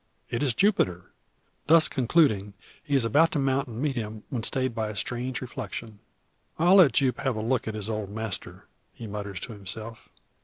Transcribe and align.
It 0.31 0.41
is 0.41 0.55
Jupiter! 0.55 1.11
Thus 1.67 1.87
concluding, 1.87 2.55
he 2.83 2.95
is 2.95 3.05
about 3.05 3.31
to 3.33 3.37
mount 3.37 3.67
and 3.67 3.79
meet 3.79 3.95
him, 3.95 4.23
when 4.31 4.41
stayed 4.41 4.73
by 4.73 4.89
a 4.89 4.95
strange 4.95 5.41
reflection. 5.41 5.99
"I'll 6.57 6.77
let 6.77 6.93
Jupe 6.93 7.19
have 7.19 7.35
a 7.35 7.39
look 7.41 7.67
at 7.67 7.75
his 7.75 7.87
old 7.87 8.09
master," 8.09 8.65
he 8.93 9.05
mutters 9.05 9.39
to 9.41 9.53
himself. 9.53 10.09